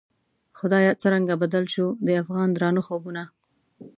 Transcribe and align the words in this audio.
خدایه 0.59 0.91
څرنګه 1.01 1.35
بدل 1.43 1.63
شوو، 1.73 1.97
د 2.05 2.07
افغان 2.21 2.49
درانه 2.53 2.81
خوبونه 2.87 3.23